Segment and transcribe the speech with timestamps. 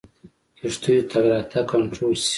[0.59, 2.29] کښتیو تګ راتګ کنټرول شي.